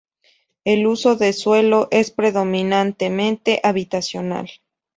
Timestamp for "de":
1.15-1.31